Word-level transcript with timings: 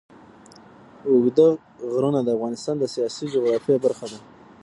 اوږده 1.09 1.47
غرونه 1.93 2.19
د 2.23 2.29
افغانستان 2.37 2.75
د 2.79 2.83
سیاسي 2.95 3.25
جغرافیه 3.33 3.77
برخه 3.85 4.05
ده. 4.11 4.19